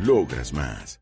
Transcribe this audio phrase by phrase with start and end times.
[0.00, 1.00] Logras más.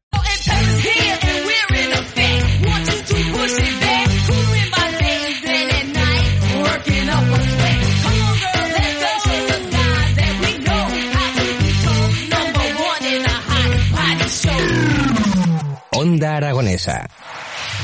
[16.02, 17.08] Onda Aragonesa.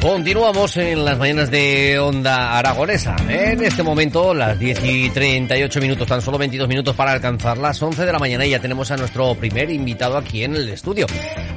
[0.00, 3.16] Continuamos en las mañanas de Onda Aragonesa.
[3.28, 7.82] En este momento, las 10 y 38 minutos, tan solo 22 minutos para alcanzar las
[7.82, 11.06] 11 de la mañana y ya tenemos a nuestro primer invitado aquí en el estudio.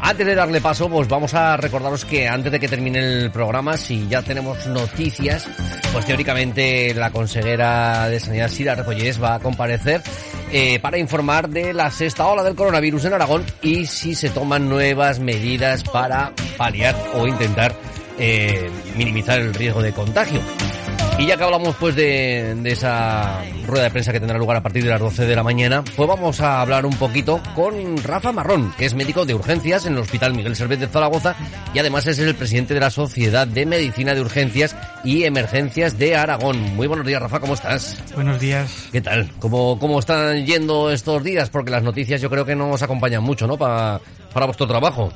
[0.02, 3.78] Antes de darle paso, pues vamos a recordaros que antes de que termine el programa,
[3.78, 5.48] si ya tenemos noticias,
[5.94, 10.02] pues teóricamente la consejera de Sanidad, Sira Repollés, va a comparecer
[10.52, 14.68] eh, para informar de la sexta ola del coronavirus en Aragón y si se toman
[14.68, 17.74] nuevas medidas para paliar o intentar
[18.18, 20.42] eh, minimizar el riesgo de contagio.
[21.20, 24.64] Y ya que hablamos pues de, de, esa rueda de prensa que tendrá lugar a
[24.64, 28.32] partir de las 12 de la mañana, pues vamos a hablar un poquito con Rafa
[28.32, 31.36] Marrón, que es médico de urgencias en el Hospital Miguel Servet de Zaragoza
[31.74, 36.16] y además es el presidente de la Sociedad de Medicina de Urgencias y Emergencias de
[36.16, 36.60] Aragón.
[36.76, 37.96] Muy buenos días, Rafa, ¿cómo estás?
[38.16, 38.90] Buenos días.
[38.92, 39.30] ¿Qué tal?
[39.40, 41.50] ¿Cómo, cómo están yendo estos días?
[41.52, 43.56] Porque las noticias yo creo que no os acompañan mucho, ¿no?
[43.56, 44.02] Pa,
[44.34, 45.14] para vuestro trabajo.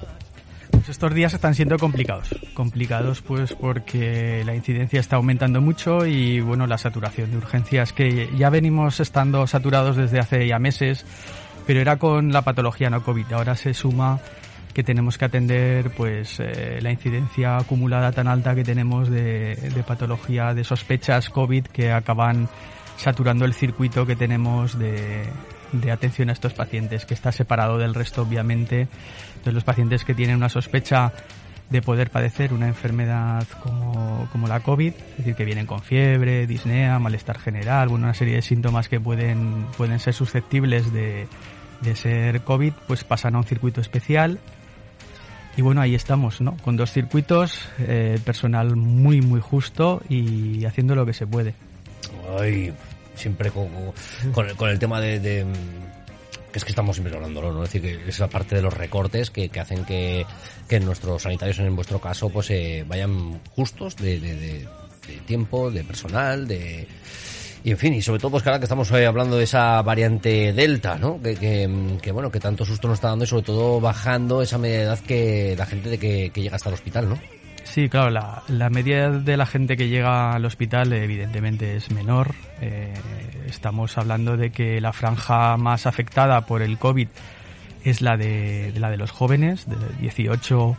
[0.87, 2.29] Pues estos días están siendo complicados.
[2.53, 8.29] Complicados pues porque la incidencia está aumentando mucho y bueno, la saturación de urgencias que
[8.37, 11.05] ya venimos estando saturados desde hace ya meses,
[11.65, 13.33] pero era con la patología no COVID.
[13.33, 14.21] Ahora se suma
[14.73, 19.83] que tenemos que atender pues eh, la incidencia acumulada tan alta que tenemos de, de
[19.83, 22.47] patología de sospechas COVID que acaban
[22.95, 25.25] saturando el circuito que tenemos de,
[25.71, 28.87] de atención a estos pacientes, que está separado del resto, obviamente,
[29.43, 31.13] de los pacientes que tienen una sospecha
[31.69, 36.47] de poder padecer una enfermedad como, como la COVID, es decir, que vienen con fiebre,
[36.47, 41.27] disnea, malestar general, bueno, una serie de síntomas que pueden, pueden ser susceptibles de,
[41.81, 44.39] de ser COVID, pues pasan a un circuito especial.
[45.57, 46.55] Y bueno, ahí estamos, ¿no?
[46.57, 51.55] Con dos circuitos, eh, personal muy, muy justo y haciendo lo que se puede.
[52.39, 52.71] Ay,
[53.17, 53.67] siempre con,
[54.33, 55.45] con, el, con el tema de, de,
[56.51, 57.63] que es que estamos siempre hablándolo, ¿no?
[57.63, 60.25] Es decir, que esa parte de los recortes que, que hacen que,
[60.67, 64.67] que, nuestros sanitarios, en vuestro caso, pues eh, vayan justos de, de, de,
[65.25, 66.87] tiempo, de personal, de...
[67.63, 69.81] Y en fin, y sobre todo pues que ahora que estamos eh, hablando de esa
[69.81, 71.21] variante Delta, ¿no?
[71.21, 74.57] Que, que, que, bueno, que tanto susto nos está dando y sobre todo bajando esa
[74.57, 77.19] media edad que la gente de que llega hasta el hospital, ¿no?
[77.69, 82.33] Sí, claro, la, la, media de la gente que llega al hospital evidentemente es menor.
[82.61, 82.93] Eh,
[83.45, 87.07] estamos hablando de que la franja más afectada por el COVID
[87.83, 90.75] es la de, la de los jóvenes, de 18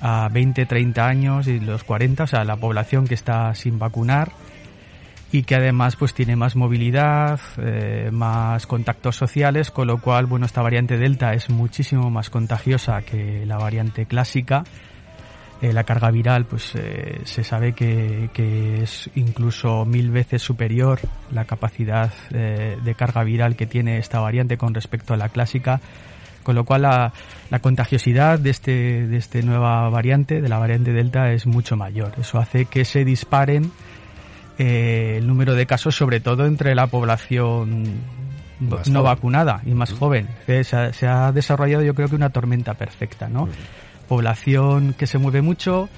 [0.00, 4.32] a 20, 30 años y los 40, o sea, la población que está sin vacunar
[5.30, 10.46] y que además pues tiene más movilidad, eh, más contactos sociales, con lo cual, bueno,
[10.46, 14.64] esta variante Delta es muchísimo más contagiosa que la variante clásica
[15.60, 21.00] eh, la carga viral pues eh, se sabe que, que, es incluso mil veces superior
[21.32, 25.80] la capacidad eh, de carga viral que tiene esta variante con respecto a la clásica.
[26.44, 27.12] Con lo cual la,
[27.50, 32.12] la contagiosidad de este de este nueva variante de la variante delta es mucho mayor.
[32.18, 33.70] Eso hace que se disparen
[34.58, 37.84] eh, el número de casos sobre todo entre la población
[38.60, 39.02] no joven.
[39.02, 40.28] vacunada y más joven.
[40.46, 43.48] Se ha, desarrollado yo creo que una tormenta perfecta no
[44.08, 45.88] población que se mueve mucho,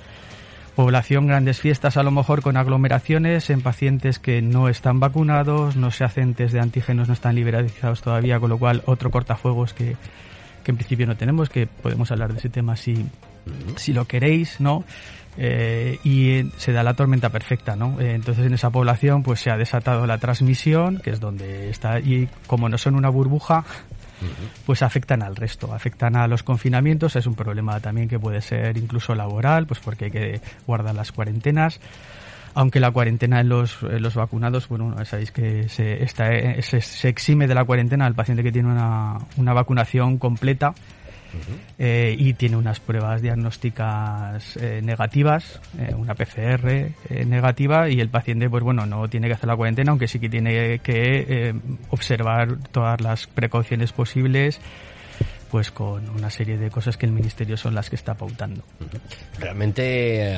[0.75, 5.91] población grandes fiestas a lo mejor con aglomeraciones en pacientes que no están vacunados, no
[5.91, 9.97] se hacen test de antígenos, no están liberalizados todavía, con lo cual otro cortafuegos que,
[10.65, 13.07] que en principio no tenemos, que podemos hablar de ese tema si,
[13.77, 14.85] si lo queréis, ¿no?
[15.37, 18.01] Eh, y se da la tormenta perfecta, ¿no?
[18.01, 22.01] Eh, entonces en esa población pues se ha desatado la transmisión, que es donde está,
[22.01, 23.65] y como no son una burbuja,
[24.67, 28.77] pues afectan al resto, afectan a los confinamientos, es un problema también que puede ser
[28.77, 31.81] incluso laboral, pues porque hay que guardar las cuarentenas,
[32.55, 37.65] aunque la cuarentena en los, los vacunados, bueno, sabéis que se, se, exime de la
[37.65, 40.75] cuarentena al paciente que tiene una, una vacunación completa
[41.79, 46.91] eh, y tiene unas pruebas diagnósticas eh, negativas, eh, una PCR
[47.27, 50.29] negativa y el paciente, pues bueno, no tiene que hacer la cuarentena, aunque sí que
[50.29, 51.55] tiene que
[51.91, 54.61] observar todas las precauciones posibles
[55.51, 58.63] pues con una serie de cosas que el ministerio son las que está pautando.
[59.39, 60.37] Realmente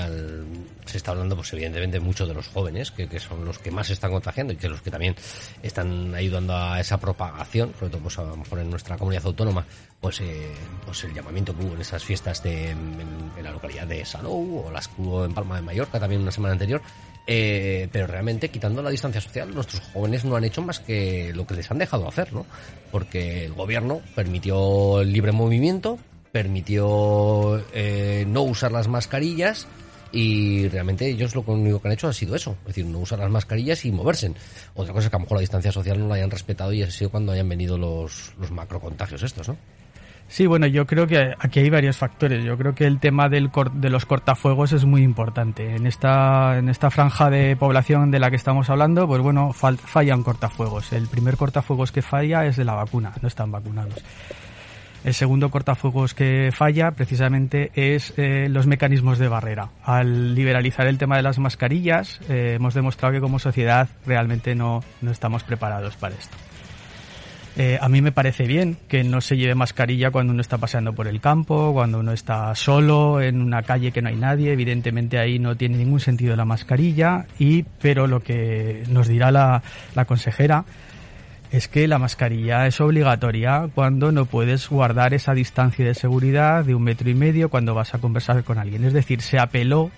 [0.87, 3.89] se está hablando, pues evidentemente, mucho de los jóvenes, que, que, son los que más
[3.89, 5.15] se están contagiando y que los que también
[5.63, 9.67] están ayudando a esa propagación, sobre todo pues a lo mejor en nuestra comunidad autónoma,
[10.01, 10.51] pues, eh,
[10.85, 14.71] pues el llamamiento que hubo en esas fiestas de, en, la localidad de Salou o
[14.71, 16.81] las que hubo en Palma de Mallorca también una semana anterior,
[17.27, 21.47] eh, pero realmente, quitando la distancia social, nuestros jóvenes no han hecho más que lo
[21.47, 22.47] que les han dejado hacer, ¿no?
[22.91, 25.99] Porque el gobierno permitió el libre movimiento,
[26.33, 29.69] permitió eh, no usar las mascarillas
[30.11, 33.19] y realmente ellos lo único que han hecho ha sido eso, es decir, no usar
[33.19, 34.33] las mascarillas y moverse.
[34.75, 36.83] Otra cosa es que a lo mejor la distancia social no la hayan respetado y
[36.83, 39.57] ha sido cuando hayan venido los, los macrocontagios estos, ¿no?
[40.33, 42.43] Sí, bueno, yo creo que aquí hay varios factores.
[42.43, 45.77] Yo creo que el tema del de los cortafuegos es muy importante.
[45.77, 50.23] En esta, en esta franja de población de la que estamos hablando, pues bueno, fallan
[50.23, 50.95] cortafuegos.
[50.95, 54.03] El primer cortafuegos que falla es de la vacuna, no están vacunados.
[55.05, 59.69] El segundo cortafuegos que falla precisamente es eh, los mecanismos de barrera.
[59.85, 64.83] Al liberalizar el tema de las mascarillas, eh, hemos demostrado que como sociedad realmente no,
[65.03, 66.39] no estamos preparados para esto.
[67.57, 70.95] Eh, a mí me parece bien que no se lleve mascarilla cuando uno está paseando
[70.95, 74.53] por el campo, cuando uno está solo en una calle que no hay nadie.
[74.53, 77.27] Evidentemente ahí no tiene ningún sentido la mascarilla.
[77.39, 79.63] Y pero lo que nos dirá la,
[79.95, 80.65] la consejera
[81.51, 86.75] es que la mascarilla es obligatoria cuando no puedes guardar esa distancia de seguridad de
[86.75, 88.85] un metro y medio cuando vas a conversar con alguien.
[88.85, 89.91] Es decir, se apeló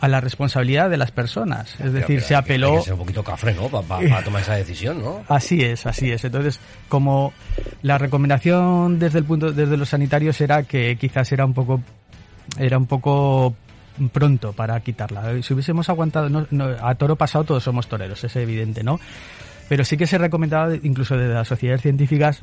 [0.00, 1.78] a la responsabilidad de las personas.
[1.78, 2.72] Es decir, se apeló...
[2.72, 3.68] Hay que ser un poquito cafre, ¿no?
[3.68, 5.22] Para, tomar esa decisión, ¿no?
[5.28, 6.24] Así es, así es.
[6.24, 6.58] Entonces,
[6.88, 7.32] como
[7.82, 11.82] la recomendación desde el punto, desde los sanitarios era que quizás era un poco,
[12.58, 13.54] era un poco
[14.12, 15.42] pronto para quitarla.
[15.42, 16.46] Si hubiésemos aguantado,
[16.80, 18.98] a toro pasado todos somos toreros, es evidente, ¿no?
[19.68, 22.42] Pero sí que se recomendaba, incluso desde las sociedades científicas,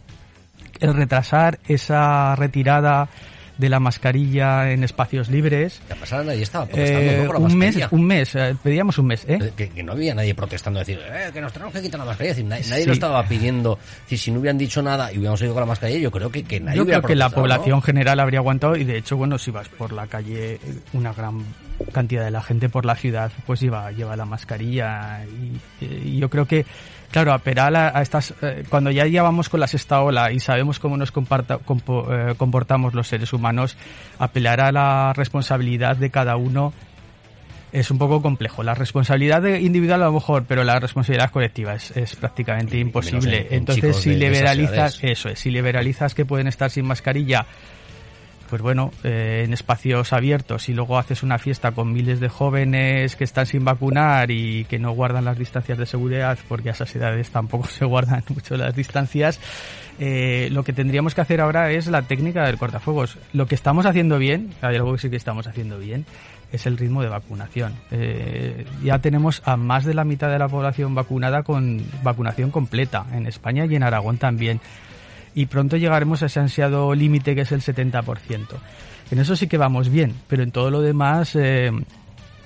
[0.80, 3.10] el retrasar esa retirada
[3.58, 5.82] de la mascarilla en espacios libres.
[5.90, 9.54] La pasada nadie estaba protestando eh, un mes, un mes, eh, pedíamos un mes, ¿eh?
[9.56, 12.36] Que, no había nadie protestando, decir, eh, que nos tenemos que quitar la mascarilla.
[12.36, 13.80] Decir, nadie, lo estaba pidiendo.
[14.08, 16.60] si no hubieran dicho nada y hubiéramos ido con la mascarilla, yo creo que, que
[16.60, 19.70] nadie Yo creo que la población general habría aguantado y de hecho, bueno, si vas
[19.70, 20.60] por la calle,
[20.94, 21.44] una gran
[21.92, 25.26] cantidad de la gente por la ciudad, pues lleva, lleva la mascarilla
[25.80, 26.66] y yo creo que
[27.12, 30.98] Claro, apelar a, estas, eh, cuando ya llevamos con la sexta ola y sabemos cómo
[30.98, 33.78] nos eh, comportamos los seres humanos,
[34.20, 36.74] apelar a la responsabilidad de cada uno
[37.72, 38.62] es un poco complejo.
[38.62, 43.48] La responsabilidad individual a lo mejor, pero la responsabilidad colectiva es, es prácticamente imposible.
[43.52, 47.46] Entonces, si liberalizas, eso es, si liberalizas que pueden estar sin mascarilla
[48.50, 53.16] pues bueno, eh, en espacios abiertos y luego haces una fiesta con miles de jóvenes
[53.16, 56.96] que están sin vacunar y que no guardan las distancias de seguridad, porque a esas
[56.96, 59.40] edades tampoco se guardan mucho las distancias,
[60.00, 63.18] eh, lo que tendríamos que hacer ahora es la técnica del cortafuegos.
[63.34, 66.06] Lo que estamos haciendo bien, hay algo que sí que estamos haciendo bien,
[66.52, 67.74] es el ritmo de vacunación.
[67.92, 73.06] Eh, ya tenemos a más de la mitad de la población vacunada con vacunación completa,
[73.14, 74.62] en España y en Aragón también
[75.38, 78.48] y pronto llegaremos a ese ansiado límite que es el 70%.
[79.12, 81.70] En eso sí que vamos bien, pero en todo lo demás eh,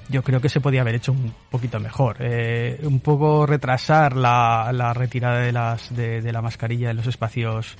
[0.09, 2.17] yo creo que se podía haber hecho un poquito mejor.
[2.19, 7.77] Eh, un poco retrasar la, retirada de, las, de, la mascarilla en los espacios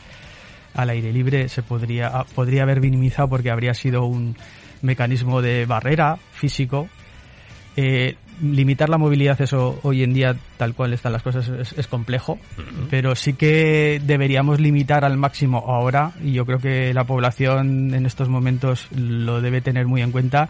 [0.76, 4.38] al aire libre se podría, podría haber minimizado porque habría sido un
[4.82, 6.88] mecanismo de barrera físico.
[7.76, 12.40] Eh, limitar la movilidad, eso hoy en día, tal cual están las cosas, es, complejo,
[12.90, 18.06] pero sí que deberíamos limitar al máximo ahora, y yo creo que la población en
[18.06, 20.50] estos momentos lo debe tener muy en cuenta,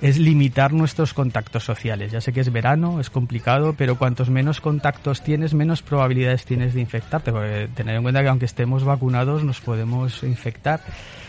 [0.00, 2.12] es limitar nuestros contactos sociales.
[2.12, 6.74] Ya sé que es verano, es complicado, pero cuantos menos contactos tienes, menos probabilidades tienes
[6.74, 7.32] de infectarte.
[7.74, 10.80] tener en cuenta que aunque estemos vacunados, nos podemos infectar.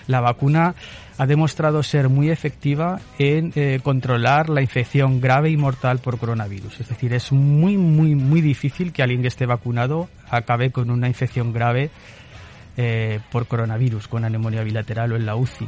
[0.07, 0.75] La vacuna
[1.17, 6.81] ha demostrado ser muy efectiva en eh, controlar la infección grave y mortal por coronavirus.
[6.81, 11.07] Es decir, es muy, muy, muy difícil que alguien que esté vacunado acabe con una
[11.07, 11.89] infección grave
[12.77, 15.67] eh, por coronavirus, con neumonía bilateral o en la UCI.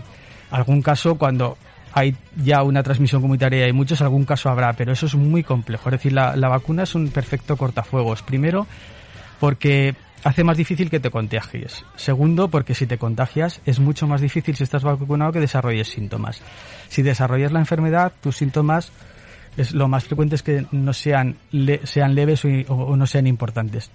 [0.52, 1.58] Algún caso, cuando
[1.94, 5.90] hay ya una transmisión comunitaria y muchos, algún caso habrá, pero eso es muy complejo.
[5.90, 8.22] Es decir, la, la vacuna es un perfecto cortafuegos.
[8.22, 8.68] Primero,
[9.40, 11.86] porque hace más difícil que te contagies.
[11.96, 16.42] Segundo, porque si te contagias es mucho más difícil si estás vacunado que desarrolles síntomas.
[16.90, 18.92] Si desarrollas la enfermedad, tus síntomas
[19.58, 21.38] es lo más frecuente es que no sean
[21.84, 23.90] sean leves o, no sean importantes.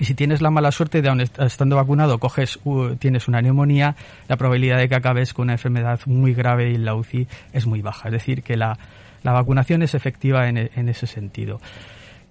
[0.00, 2.58] Y si tienes la mala suerte de aún estando vacunado coges
[2.98, 3.94] tienes una neumonía,
[4.28, 7.82] la probabilidad de que acabes con una enfermedad muy grave y la UCI es muy
[7.82, 8.08] baja.
[8.08, 8.78] Es decir, que la,
[9.22, 11.60] la vacunación es efectiva en, en ese sentido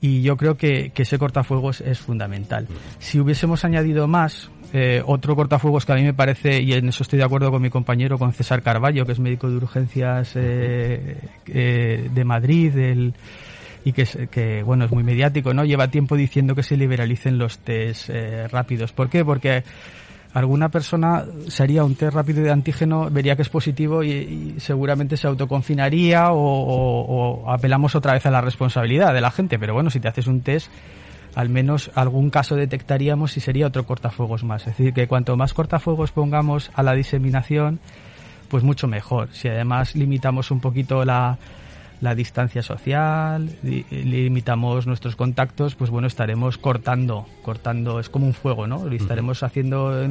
[0.01, 2.67] y yo creo que, que, ese cortafuegos es fundamental.
[2.99, 7.03] Si hubiésemos añadido más, eh, otro cortafuegos que a mí me parece, y en eso
[7.03, 11.17] estoy de acuerdo con mi compañero, con César Carballo, que es médico de urgencias eh,
[11.47, 13.13] eh, de Madrid, el,
[13.83, 15.63] y que, que, bueno, es muy mediático, ¿no?
[15.63, 18.09] Lleva tiempo diciendo que se liberalicen los test
[18.51, 18.91] rápidos.
[18.91, 19.23] ¿Por qué?
[19.23, 19.63] Porque
[20.33, 25.17] alguna persona se haría un test rápido de antígeno, vería que es positivo y, seguramente
[25.17, 29.57] se autoconfinaría o, apelamos otra vez a la responsabilidad de la gente.
[29.57, 30.69] Pero bueno, si te haces un test,
[31.35, 34.61] al menos algún caso detectaríamos y sería otro cortafuegos más.
[34.61, 37.79] Es decir, que cuanto más cortafuegos pongamos a la diseminación,
[38.49, 39.29] pues mucho mejor.
[39.31, 41.37] Si además limitamos un poquito la,
[42.01, 48.67] la distancia social, limitamos nuestros contactos, pues bueno, estaremos cortando, cortando, es como un fuego,
[48.67, 48.91] ¿no?
[48.91, 50.09] Y estaremos haciendo eh,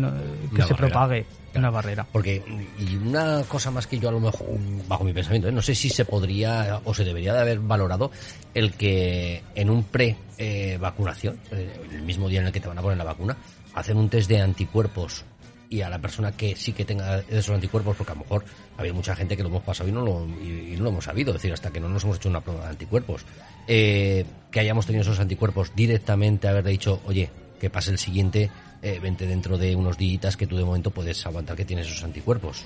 [0.54, 2.06] que se propague una barrera.
[2.12, 2.42] Porque,
[2.78, 4.46] y una cosa más que yo a lo mejor,
[4.86, 5.52] bajo mi pensamiento, ¿eh?
[5.52, 8.10] no sé si se podría o se debería de haber valorado
[8.54, 12.82] el que en un pre-vacunación, eh, el mismo día en el que te van a
[12.82, 13.36] poner la vacuna,
[13.74, 15.24] hacer un test de anticuerpos
[15.70, 18.44] y a la persona que sí que tenga esos anticuerpos, porque a lo mejor
[18.76, 21.30] había mucha gente que lo hemos pasado y no lo, y, no lo hemos sabido,
[21.30, 23.24] es decir, hasta que no nos hemos hecho una prueba de anticuerpos,
[23.66, 28.50] eh, que hayamos tenido esos anticuerpos directamente haber dicho, oye, que pase el siguiente,
[28.82, 32.04] eh, vente dentro de unos días que tú de momento puedes aguantar que tienes esos
[32.04, 32.64] anticuerpos.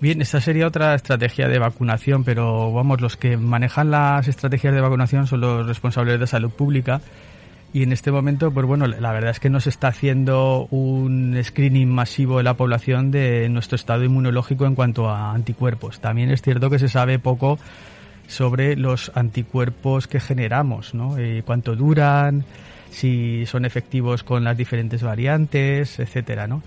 [0.00, 4.80] Bien, esta sería otra estrategia de vacunación, pero vamos, los que manejan las estrategias de
[4.80, 7.00] vacunación son los responsables de salud pública
[7.74, 11.36] y en este momento, pues bueno, la verdad es que no se está haciendo un
[11.42, 15.98] screening masivo de la población de nuestro estado inmunológico en cuanto a anticuerpos.
[15.98, 17.58] También es cierto que se sabe poco
[18.28, 21.18] sobre los anticuerpos que generamos, ¿no?
[21.18, 22.44] Eh, cuánto duran,
[22.90, 26.62] si son efectivos con las diferentes variantes, etcétera, ¿no?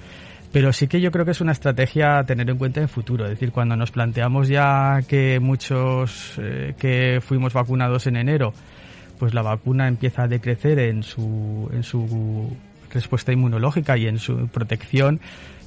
[0.51, 3.23] Pero sí que yo creo que es una estrategia a tener en cuenta en futuro.
[3.23, 8.53] Es decir, cuando nos planteamos ya que muchos eh, que fuimos vacunados en enero
[9.19, 12.55] pues la vacuna empieza a decrecer en su, en su
[12.91, 15.19] respuesta inmunológica y en su protección,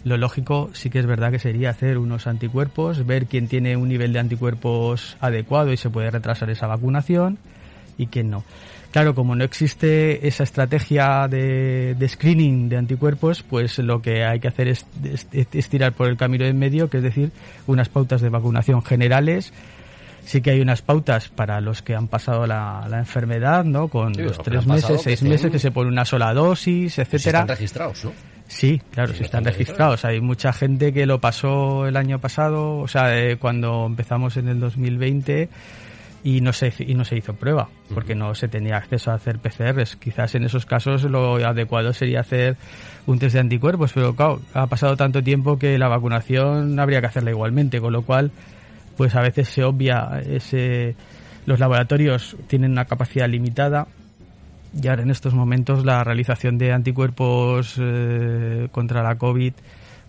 [0.05, 3.89] lo lógico sí que es verdad que sería hacer unos anticuerpos, ver quién tiene un
[3.89, 7.39] nivel de anticuerpos adecuado y se puede retrasar esa vacunación
[7.99, 8.45] y quién no.
[8.93, 14.41] Claro, como no existe esa estrategia de, de screening de anticuerpos, pues lo que hay
[14.41, 14.87] que hacer es,
[15.33, 17.31] es tirar por el camino en medio, que es decir,
[17.69, 19.53] unas pautas de vacunación generales
[20.25, 23.89] sí que hay unas pautas para los que han pasado la, enfermedad, ¿no?
[23.89, 27.41] Con los tres meses, seis meses, que se pone una sola dosis, etcétera.
[27.41, 28.13] Están registrados, ¿no?
[28.49, 30.05] Sí, claro, sí, están, registrados.
[30.05, 34.49] Hay mucha gente que lo pasó el año pasado, o sea, eh, cuando empezamos en
[34.49, 35.49] el 2020
[36.23, 39.39] y no se y no se hizo prueba porque no se tenía acceso a hacer
[39.39, 39.97] PCRs.
[39.97, 42.57] Quizás en esos casos lo adecuado sería hacer
[43.07, 47.07] un test de anticuerpos, pero claro, ha pasado tanto tiempo que la vacunación habría que
[47.07, 48.33] hacerla igualmente, con lo cual
[49.01, 50.95] pues a veces se obvia ese
[51.47, 53.87] los laboratorios tienen una capacidad limitada
[54.79, 59.55] y ahora en estos momentos la realización de anticuerpos eh, contra la COVID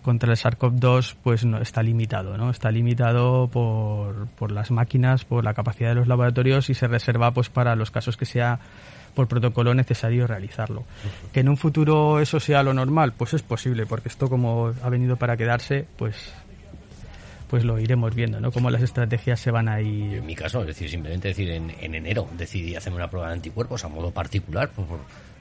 [0.02, 2.50] contra el SARS-CoV-2 pues no está limitado, ¿no?
[2.50, 7.30] Está limitado por, por las máquinas, por la capacidad de los laboratorios y se reserva
[7.30, 8.60] pues para los casos que sea
[9.14, 10.84] por protocolo necesario realizarlo.
[11.32, 14.88] Que en un futuro eso sea lo normal, pues es posible, porque esto como ha
[14.90, 16.34] venido para quedarse, pues
[17.52, 18.50] pues lo iremos viendo, ¿no?
[18.50, 20.14] Cómo las estrategias se van a ir.
[20.14, 23.84] En mi caso, es decir, simplemente decir, en, enero decidí hacerme una prueba de anticuerpos
[23.84, 24.86] a modo particular, por,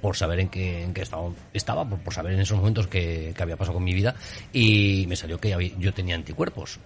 [0.01, 3.55] por, saber en qué, en qué estado estaba, por, saber en esos momentos qué, había
[3.55, 4.13] pasado con mi vida,
[4.51, 6.81] y me salió que yo tenía anticuerpos.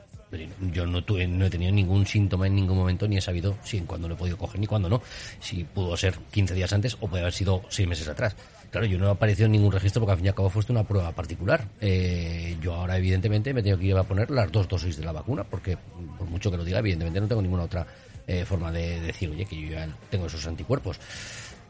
[0.72, 3.78] Yo no, tuve, no he tenido ningún síntoma en ningún momento, ni he sabido si
[3.78, 5.02] en cuándo lo he podido coger ni cuándo no.
[5.40, 8.36] Si pudo ser 15 días antes o puede haber sido 6 meses atrás.
[8.72, 10.64] Claro, yo no he aparecido en ningún registro porque al fin y al cabo fue
[10.70, 11.68] una prueba particular.
[11.80, 15.12] Eh, yo ahora, evidentemente, me tengo que ir a poner las dos dosis de la
[15.12, 15.78] vacuna, porque
[16.18, 17.88] por mucho que lo diga, evidentemente no tengo ninguna otra
[18.28, 21.00] eh, forma de decir, oye, que yo ya tengo esos anticuerpos.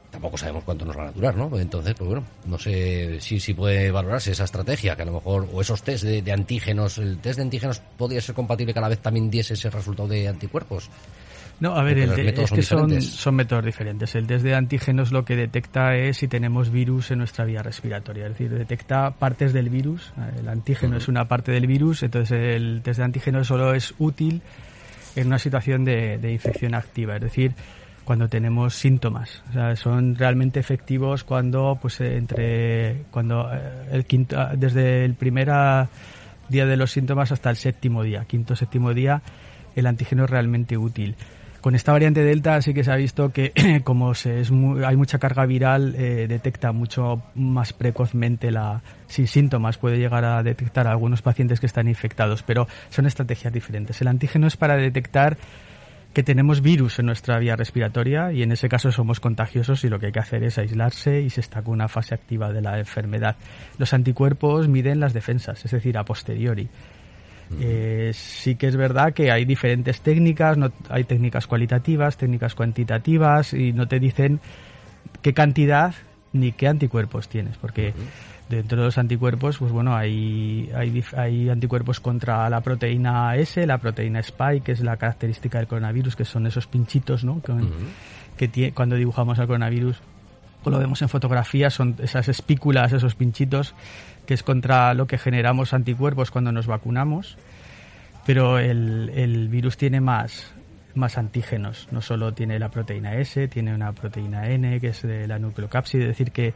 [0.09, 1.59] Tampoco sabemos cuánto nos van a durar, ¿no?
[1.59, 5.47] Entonces, pues bueno, no sé si, si puede valorarse esa estrategia, que a lo mejor,
[5.51, 8.83] o esos test de, de antígenos, el test de antígenos podría ser compatible que a
[8.83, 10.89] la vez también diese ese resultado de anticuerpos.
[11.59, 14.13] No, a ver, es que son, son, métodos diferentes.
[14.15, 18.25] El test de antígenos lo que detecta es si tenemos virus en nuestra vía respiratoria,
[18.25, 20.11] es decir, detecta partes del virus.
[20.37, 24.41] El antígeno es una parte del virus, entonces el test de antígenos solo es útil
[25.15, 27.53] en una situación de, infección activa, es decir,
[28.03, 29.41] cuando tenemos síntomas.
[29.49, 35.47] O sea, son realmente efectivos cuando, pues, entre, cuando eh, el quinto, desde el primer
[36.49, 39.21] día de los síntomas hasta el séptimo día, quinto séptimo día,
[39.73, 41.15] el antígeno es realmente útil
[41.65, 43.51] Con esta variante Delta sí que se ha visto que
[43.83, 44.51] como se es
[44.85, 50.43] hay mucha carga viral, eh, detecta mucho más precozmente la, sin síntomas, puede llegar a
[50.43, 53.99] detectar a algunos pacientes que están infectados, pero son estrategias diferentes.
[53.99, 55.37] El antígeno es para detectar
[56.13, 59.97] que tenemos virus en nuestra vía respiratoria y en ese caso somos contagiosos y lo
[59.97, 62.77] que hay que hacer es aislarse y se está con una fase activa de la
[62.77, 63.37] enfermedad.
[63.79, 66.69] Los anticuerpos miden las defensas, es decir, a posteriori.
[67.59, 73.53] Eh, sí que es verdad que hay diferentes técnicas, no, hay técnicas cualitativas, técnicas cuantitativas
[73.53, 74.39] y no te dicen
[75.21, 75.93] qué cantidad
[76.33, 77.93] ni qué anticuerpos tienes, porque
[78.49, 83.77] dentro de los anticuerpos, pues bueno, hay, hay, hay, anticuerpos contra la proteína S, la
[83.77, 87.41] proteína Spike, que es la característica del coronavirus, que son esos pinchitos, ¿no?
[88.37, 89.99] Que, cuando dibujamos al coronavirus,
[90.63, 93.73] o lo vemos en fotografías, son esas espículas, esos pinchitos,
[94.25, 97.37] que es contra lo que generamos anticuerpos cuando nos vacunamos.
[98.25, 100.51] Pero el, el virus tiene más,
[100.95, 101.87] más antígenos.
[101.91, 106.03] No solo tiene la proteína S, tiene una proteína N, que es de la nucleocápside,
[106.03, 106.53] es decir, que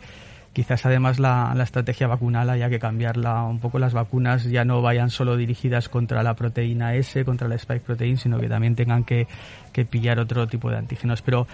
[0.54, 3.80] quizás además la, estrategia vacunal haya que cambiarla un poco.
[3.80, 8.18] Las vacunas ya no vayan solo dirigidas contra la proteína S, contra la spike protein,
[8.18, 9.28] sino que también tengan que,
[9.90, 11.22] pillar otro tipo de antígenos.
[11.22, 11.48] Pero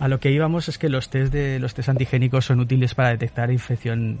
[0.00, 3.10] a lo que íbamos es que los test de los test antigénicos son útiles para
[3.10, 4.18] detectar infección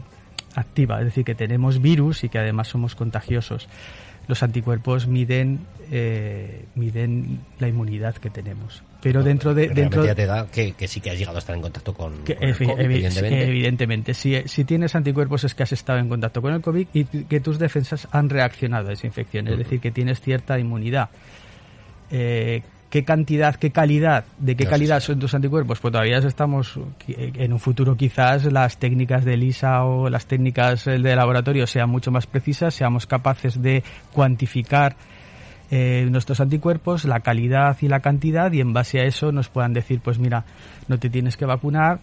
[0.58, 3.68] activa, es decir, que tenemos virus y que además somos contagiosos
[4.28, 5.60] los anticuerpos miden
[5.90, 8.82] eh, miden la inmunidad que tenemos.
[9.00, 11.62] Pero dentro de dentro ya te da que, sí que has llegado a estar en
[11.62, 13.48] contacto con, el COVID, evidentemente.
[13.48, 14.14] evidentemente.
[14.14, 17.40] Si, si tienes anticuerpos es que has estado en contacto con el COVID y que
[17.40, 21.08] tus defensas han reaccionado a esa infección, es decir, que tienes cierta inmunidad.
[22.10, 27.52] Eh, qué cantidad, qué calidad, de qué calidad son tus anticuerpos, pues todavía estamos en
[27.52, 32.26] un futuro quizás las técnicas de ELISA o las técnicas de laboratorio sean mucho más
[32.26, 34.96] precisas, seamos capaces de cuantificar
[35.70, 39.74] eh, nuestros anticuerpos, la calidad y la cantidad y en base a eso nos puedan
[39.74, 40.44] decir, pues mira,
[40.88, 42.00] no te tienes que vacunar,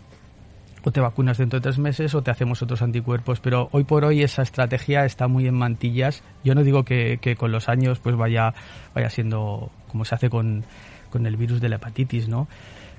[0.85, 3.39] o te vacunas dentro de tres meses o te hacemos otros anticuerpos.
[3.39, 6.23] Pero hoy por hoy esa estrategia está muy en mantillas.
[6.43, 8.53] Yo no digo que, con los años pues vaya,
[8.93, 10.65] vaya siendo como se hace con,
[11.09, 12.49] con el virus de la hepatitis, ¿no?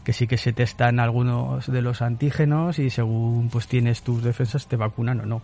[0.02, 4.66] que sí que se testan algunos de los antígenos y según pues tienes tus defensas
[4.66, 5.42] te vacunan o no.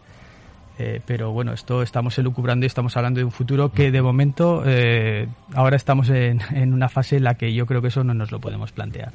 [0.78, 4.62] Eh, pero bueno, esto estamos elucubrando y estamos hablando de un futuro que de momento
[4.64, 8.14] eh, ahora estamos en, en, una fase en la que yo creo que eso no
[8.14, 9.12] nos lo podemos plantear.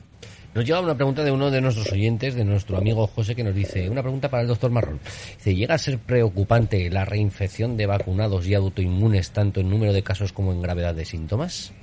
[0.53, 3.55] Nos llega una pregunta de uno de nuestros oyentes, de nuestro amigo José, que nos
[3.55, 4.99] dice, una pregunta para el doctor Marrón.
[5.37, 10.03] Dice, ¿llega a ser preocupante la reinfección de vacunados y autoinmunes tanto en número de
[10.03, 11.73] casos como en gravedad de síntomas?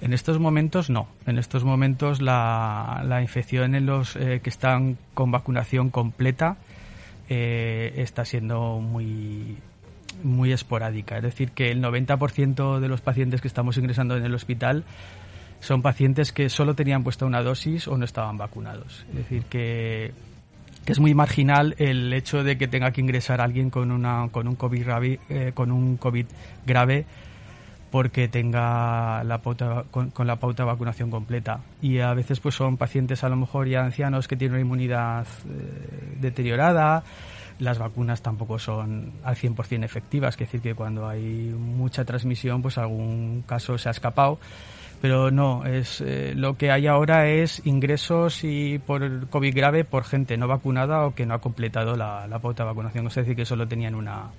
[0.00, 1.08] En estos momentos no.
[1.26, 6.56] En estos momentos la, la infección en los eh, que están con vacunación completa
[7.28, 9.56] eh, está siendo muy
[10.22, 11.16] muy esporádica.
[11.16, 14.84] Es decir, que el 90% de los pacientes que estamos ingresando en el hospital
[15.60, 19.06] son pacientes que solo tenían puesta una dosis o no estaban vacunados.
[19.10, 20.12] Es decir, que,
[20.86, 24.56] es muy marginal el hecho de que tenga que ingresar alguien con, una, con, un,
[24.56, 26.26] COVID grave, eh, con un COVID
[26.66, 27.06] grave
[27.94, 31.60] porque tenga la pauta, con, la pauta de vacunación completa.
[31.80, 35.28] Y a veces pues son pacientes a lo mejor ya ancianos que tienen una inmunidad
[35.48, 37.04] eh, deteriorada,
[37.60, 42.78] las vacunas tampoco son al 100% efectivas, es decir, que cuando hay mucha transmisión, pues
[42.78, 44.40] algún caso se ha escapado.
[45.00, 50.02] Pero no, es eh, lo que hay ahora es ingresos y por COVID grave por
[50.02, 53.36] gente no vacunada o que no ha completado la, la pauta de vacunación, es decir,
[53.36, 54.32] que solo tenían una...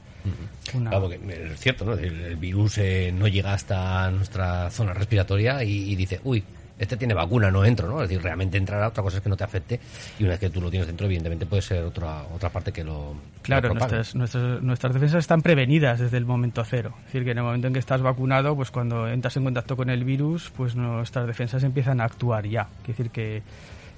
[0.72, 1.94] Claro, es cierto, ¿no?
[1.94, 6.44] El, virus eh, no llega hasta nuestra zona respiratoria y dice, uy,
[6.78, 8.02] este tiene vacuna, no entro, ¿no?
[8.02, 9.80] Es decir, realmente entrará, otra cosa es que no te afecte
[10.20, 12.84] y una vez que tú lo tienes dentro, evidentemente puede ser otra otra parte que
[12.84, 16.94] lo Claro, nuestras, nuestras, nuestras defensas están prevenidas desde el momento cero.
[17.00, 19.78] Es decir, que en el momento en que estás vacunado, pues cuando entras en contacto
[19.78, 22.68] con el virus, pues nuestras defensas empiezan a actuar ya.
[22.82, 23.44] Es decir, que,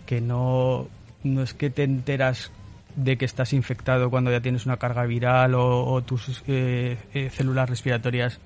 [0.06, 0.88] que no,
[1.24, 2.52] no es que te enteras
[2.98, 7.70] de que estás infectado cuando ya tienes una carga viral o, tus eh, eh, células
[7.70, 8.40] respiratorias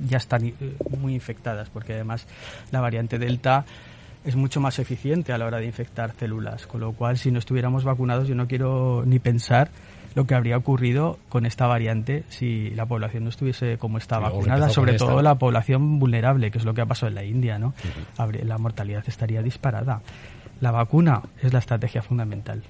[0.00, 0.54] ya están eh,
[0.98, 2.26] muy infectadas, porque además
[2.72, 3.64] la variante Delta
[4.24, 7.38] es mucho más eficiente a la hora de infectar células, con lo cual si no
[7.38, 9.70] estuviéramos vacunados yo no quiero ni pensar
[10.16, 14.70] lo que habría ocurrido con esta variante si la población no estuviese como está vacunada,
[14.70, 17.74] sobre todo la población vulnerable, que es lo que ha pasado en la India, ¿no?
[18.42, 20.00] La mortalidad estaría disparada.
[20.60, 22.64] La vacuna es la estrategia fundamental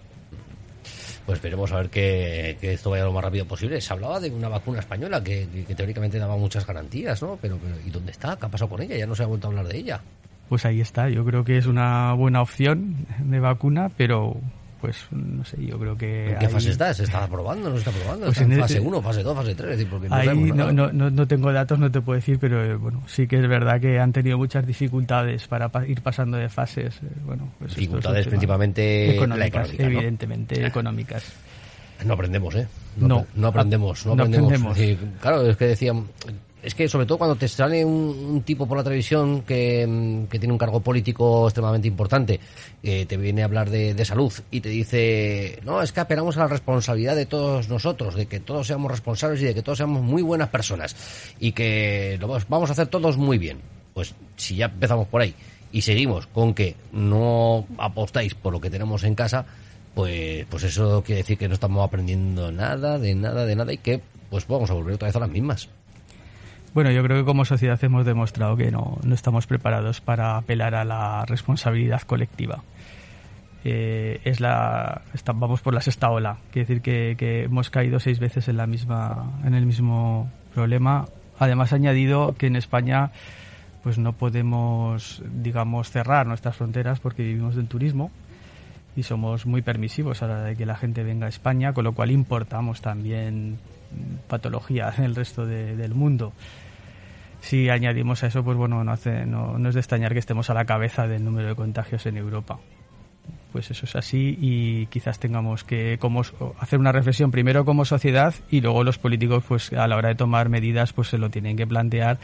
[1.29, 3.83] pues veremos a ver que, esto vaya lo más rápido posible.
[3.83, 7.38] Se hablaba de una vacuna española que, teóricamente daba muchas garantías, ¿no?
[7.38, 8.35] Pero, ¿y dónde está?
[8.38, 8.97] ¿Qué ha pasado con ella?
[8.97, 10.01] Ya no se ha vuelto a hablar de ella.
[10.49, 11.11] Pues ahí está.
[11.11, 14.38] Yo creo que es una buena opción de vacuna, pero
[14.81, 16.33] pues no sé, yo creo que...
[16.33, 16.93] ¿En qué fase está?
[16.95, 17.69] ¿Se está aprobando?
[17.69, 18.27] ¿No se está aprobando?
[18.27, 19.85] Pues ¿Está en fase ese- 1, fase 2, fase 3?
[19.91, 22.75] Porque no Ahí no, no, no, no tengo datos, no te puedo decir, pero eh,
[22.77, 26.49] bueno, sí que es verdad que han tenido muchas dificultades para pa- ir pasando de
[26.49, 26.97] fases.
[27.03, 29.91] eh, Bueno, pues Dificultades principalmente la económicas, económica, ¿no?
[29.99, 31.25] evidentemente, económicas.
[32.05, 32.69] No aprendemos, ¿eh?
[32.97, 33.27] No.
[33.35, 34.47] no aprendemos, no No aprendemos.
[34.53, 34.79] aprendemos.
[34.79, 36.05] Es decir, claro, es que decían,
[36.62, 40.38] es que sobre todo cuando te sale un, tipo por la televisión que, mm, que
[40.38, 42.40] tiene un cargo político extremadamente importante,
[42.83, 46.37] que te viene a hablar de, de salud y te dice, no, es que apelamos
[46.37, 49.79] a la responsabilidad de todos nosotros, de que todos seamos responsables y de que todos
[49.79, 50.97] seamos muy buenas personas
[51.38, 53.59] y que lo vamos- vamos a hacer todos muy bien.
[53.94, 55.35] Pues si ya empezamos por ahí
[55.73, 59.44] y seguimos con que no apostáis por lo que tenemos en casa,
[59.94, 63.79] pues, pues eso quiere decir que no estamos aprendiendo nada, de nada, de nada y
[63.79, 65.68] que pues vamos a volver otra vez a las mismas.
[66.79, 70.77] Bueno, yo creo que como sociedad hemos demostrado que no, no estamos preparados para apelar
[70.77, 72.62] a la responsabilidad colectiva.
[73.64, 75.03] Eh, es la
[75.35, 79.41] vamos por la sexta ola, quiere decir que, hemos caído seis veces en la misma
[79.45, 81.07] en el mismo problema.
[81.41, 83.11] Además, ha añadido que en España
[83.83, 88.12] pues no podemos digamos cerrar nuestras fronteras porque vivimos del turismo
[88.95, 91.91] y somos muy permisivos a la de que la gente venga a España, con lo
[91.93, 93.59] cual importamos también
[94.29, 96.33] patología del resto de- del mundo.
[97.40, 100.55] Si añadimos a eso, pues bueno, no, hace, no, es de extrañar que estemos a
[100.55, 102.59] la cabeza del número de contagios en Europa.
[103.53, 106.22] Pues eso es así y quizás tengamos que como,
[106.59, 110.14] hacer una reflexión primero como sociedad y luego los políticos, pues a la hora de
[110.16, 112.18] tomar medidas, pues se lo tienen que plantear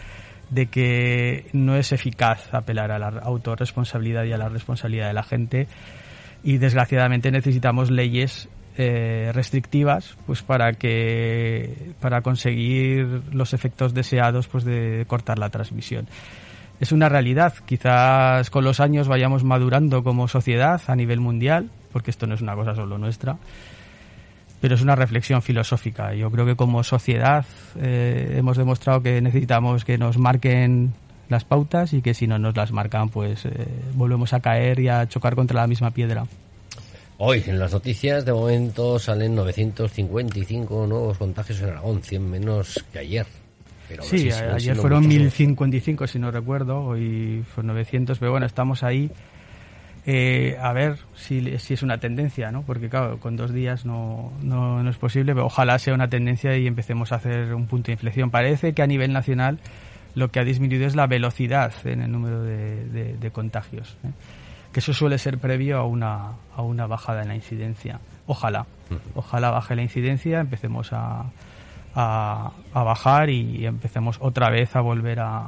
[0.51, 5.23] de que no es eficaz apelar a la autorresponsabilidad y a la responsabilidad de la
[5.23, 5.67] gente
[6.43, 14.65] y desgraciadamente necesitamos leyes eh, restrictivas pues para que para conseguir los efectos deseados pues
[14.65, 16.07] de cortar la transmisión.
[16.81, 17.55] Es una realidad.
[17.67, 22.41] Quizás con los años vayamos madurando como sociedad a nivel mundial porque esto no es
[22.41, 23.37] una cosa solo nuestra
[24.61, 26.15] pero es una reflexión filosófica.
[26.15, 27.45] Yo creo que como sociedad
[27.79, 30.95] eh, hemos demostrado que necesitamos que nos marquen
[31.29, 34.89] las pautas y que si no nos las marcan pues eh, volvemos a caer y
[34.89, 36.25] a chocar contra la misma piedra
[37.19, 42.99] Hoy en las noticias de momento salen 955 nuevos contagios en Aragón, 100 menos que
[42.99, 43.27] ayer.
[43.89, 45.21] Pero Sí, ayer fueron muchos.
[45.21, 49.11] 1055 si no recuerdo, hoy fueron 900, pero bueno, estamos ahí.
[50.07, 52.63] Eh, a ver si, si es una tendencia, ¿no?
[52.63, 56.57] Porque claro, con dos días no, no, no es posible, pero ojalá sea una tendencia
[56.59, 58.31] y empecemos a hacer un punto de inflexión.
[58.31, 59.61] Parece que a nivel nacional
[60.15, 64.11] lo que ha disminuido es la velocidad en el número de, de- de contagios, ¿eh?
[64.75, 68.01] Que eso suele ser previo a una, a una bajada en la incidencia.
[68.27, 68.67] Ojalá,
[69.15, 71.27] ojalá baje la incidencia, empecemos a,
[71.95, 75.47] a, a bajar y empecemos otra vez a volver a,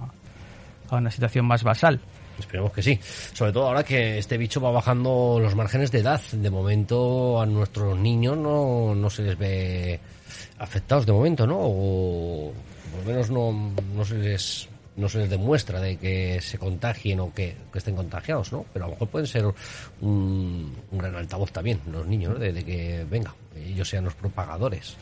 [0.90, 2.00] a una situación más basal.
[2.38, 3.00] Esperemos que sí.
[3.02, 6.20] Sobre todo ahora que este bicho va bajando los márgenes de edad.
[6.30, 9.98] De momento a nuestros niños no, no se les ve
[10.58, 11.56] afectados de momento, ¿no?
[11.58, 12.52] O
[12.92, 17.20] por lo menos no, no se les no se les demuestra de que se contagien
[17.20, 18.64] o que, estén contagiados, ¿no?
[18.72, 19.44] Pero a lo mejor pueden ser
[20.00, 22.38] un, gran altavoz también, los niños, ¿no?
[22.38, 24.96] de, que, venga, ellos sean los propagadores.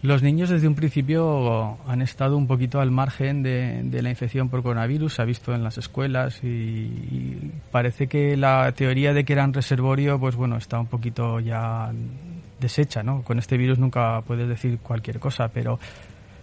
[0.00, 4.48] Los niños desde un principio han estado un poquito al margen de, de la infección
[4.48, 9.24] por coronavirus, se ha visto en las escuelas y, y parece que la teoría de
[9.24, 11.90] que eran reservorio, pues bueno, está un poquito ya
[12.60, 13.22] deshecha, ¿no?
[13.22, 15.80] Con este virus nunca puedes decir cualquier cosa, pero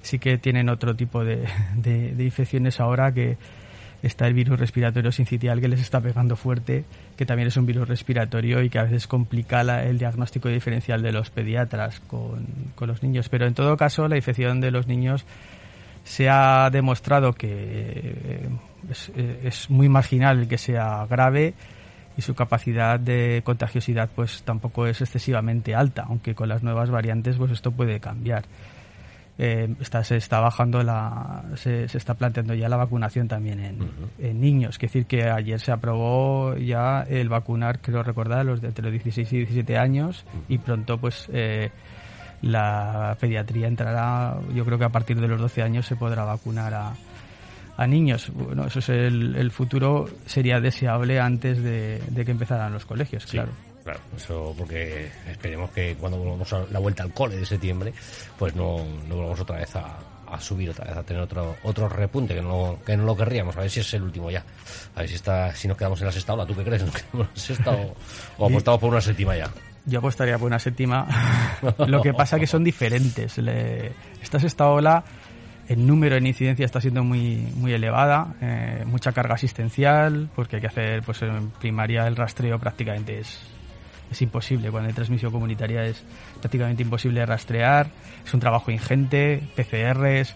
[0.05, 3.37] sí que tienen otro tipo de, de- infecciones ahora que
[4.03, 6.85] está el virus respiratorio sincitial que les está pegando fuerte,
[7.17, 11.01] que también es un virus respiratorio y que a veces complica la- el diagnóstico diferencial
[11.01, 13.29] de los pediatras con, con los niños.
[13.29, 15.25] Pero en todo caso, la infección de los niños
[16.03, 18.49] se ha demostrado que eh,
[18.91, 21.55] es, eh, es muy marginal el que sea grave
[22.15, 27.37] y su capacidad de contagiosidad pues tampoco es excesivamente alta, aunque con las nuevas variantes
[27.37, 28.43] pues esto puede cambiar.
[29.37, 33.79] Eh, está, se está bajando la se, se está planteando ya la vacunación también en,
[34.17, 38.61] en niños, es decir que ayer se aprobó ya el vacunar, creo recordar, a los
[38.61, 41.69] de entre los 16 y 17 años y pronto pues eh,
[42.41, 46.73] la pediatría entrará, yo creo que a partir de los 12 años se podrá vacunar
[46.73, 46.93] a,
[47.75, 48.31] a niños.
[48.33, 53.25] Bueno, eso es el, el futuro, sería deseable antes de, de que empezaran los colegios,
[53.25, 53.51] claro.
[53.85, 57.93] Claro, eso porque esperemos que cuando volvamos a la vuelta al cole de septiembre,
[58.37, 61.87] pues no, no volvamos otra vez a, a subir otra vez, a tener otro otro
[61.87, 64.43] repunte, que no, que no lo querríamos, a ver si es el último ya.
[64.95, 66.81] A ver si está, si nos quedamos en la sexta ola, ¿tú qué crees?
[66.85, 67.95] ¿Nos quedamos en la sexta o,
[68.39, 69.51] o apostamos por una séptima ya?
[69.85, 71.07] Yo apostaría por una séptima.
[71.85, 73.37] Lo que pasa que son diferentes.
[73.37, 75.03] Le- esta sexta ola,
[75.67, 80.61] el número en incidencia está siendo muy, muy elevada, eh, mucha carga asistencial, porque hay
[80.63, 83.39] que hacer, pues en primaria el rastreo prácticamente es,
[84.11, 84.71] es imposible.
[84.71, 86.03] Cuando hay transmisión comunitaria es
[86.39, 87.87] prácticamente imposible rastrear.
[88.25, 90.35] Es un trabajo ingente, PCRs.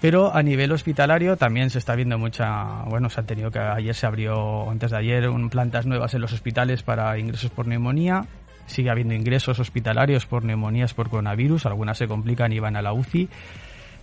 [0.00, 3.94] Pero a nivel hospitalario también se está viendo mucha, bueno, se ha tenido que ayer
[3.94, 8.26] se abrió, antes de ayer, un, plantas nuevas en los hospitales para ingresos por neumonía.
[8.66, 12.92] Sigue habiendo ingresos hospitalarios por neumonías por coronavirus, algunas se complican y van a la
[12.92, 13.28] UCI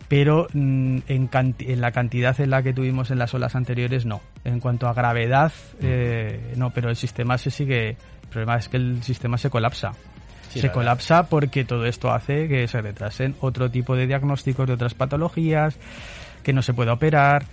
[0.07, 4.21] pero mm, en, en, la cantidad en la que tuvimos en las olas anteriores no.
[4.43, 7.97] En cuanto a gravedad, eh, no, pero el sistema se sigue.
[8.33, 9.91] Problema es que el sistema se colapsa.
[10.49, 14.95] se colapsa porque todo esto hace que se retrasen otro tipo de diagnósticos de otras
[14.95, 15.77] patologías,
[16.41, 17.45] que no se pueda operar.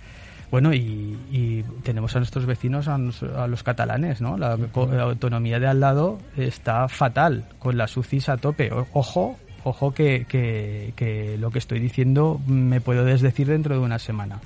[0.49, 4.37] Bueno, y, tenemos a nuestros vecinos, a, los catalanes, ¿no?
[4.37, 8.69] La, la, autonomía de al lado está fatal, con las UCIs a tope.
[8.91, 14.39] Ojo, ojo que, que, lo que estoy diciendo me puedo desdecir dentro de una semana.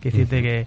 [0.00, 0.66] Que decirte que,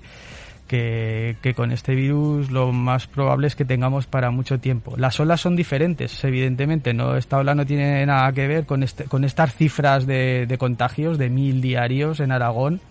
[0.67, 4.95] que, con este virus lo más probable es que tengamos para mucho tiempo.
[4.97, 6.93] Las olas son diferentes, evidentemente.
[6.93, 10.57] No, esta ola no tiene nada que ver con, este, con estas cifras de, de
[10.57, 12.81] contagios de mil diarios en Aragón.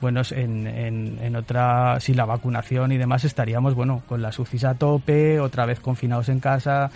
[0.00, 4.64] Bueno, en, en, en, otra, si la vacunación y demás estaríamos, bueno, con las UCIs
[4.64, 6.90] a tope, otra vez confinados en casa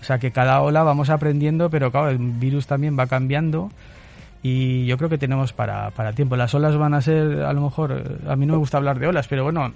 [0.00, 3.70] o sea que cada ola vamos aprendiendo, pero claro, el virus también va cambiando
[4.48, 6.36] y yo creo que tenemos para, para tiempo.
[6.36, 9.08] Las olas van a ser, a lo mejor, a mí no me gusta hablar de
[9.08, 9.72] olas, pero bueno,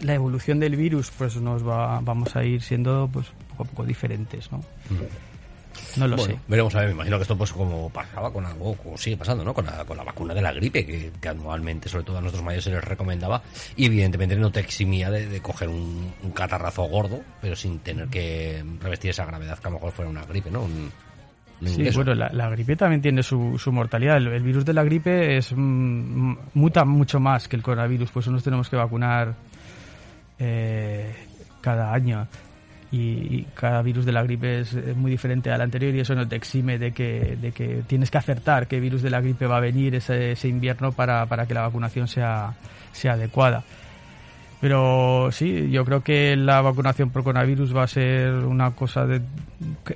[0.00, 3.84] la evolución del virus pues nos va, vamos a ir siendo pues poco a poco
[3.84, 4.58] diferentes, ¿no?
[4.58, 5.98] Mm.
[5.98, 6.38] No lo sé.
[6.48, 9.44] Veremos a ver, me imagino que esto pues como pasaba con algo, como sigue pasando,
[9.44, 9.52] ¿no?
[9.52, 12.64] Con la, con la vacuna de la gripe, que, anualmente, sobre todo a nuestros mayores,
[12.64, 13.42] se les recomendaba.
[13.76, 19.10] Y evidentemente no te eximía de, coger un, catarrazo gordo, pero sin tener que revestir
[19.10, 20.66] esa gravedad que a lo mejor fuera una gripe, ¿no?
[21.64, 24.16] Sí, bueno, la, gripe también tiene su, su mortalidad.
[24.16, 28.42] El, virus de la gripe es mm, muta mucho más que el coronavirus, pues nos
[28.42, 29.34] tenemos que vacunar
[30.38, 31.12] eh,
[31.60, 32.26] cada año
[32.92, 36.36] y, cada virus de la gripe es, muy diferente al anterior y eso no te
[36.36, 39.60] exime de que, de que tienes que acertar qué virus de la gripe va a
[39.60, 42.54] venir ese, ese invierno para, para que la vacunación sea,
[42.92, 43.62] sea adecuada.
[44.60, 49.22] Pero sí, yo creo que la vacunación por coronavirus va a ser una cosa de...